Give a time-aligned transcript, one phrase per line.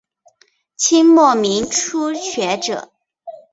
[0.75, 2.89] 清末民初学者。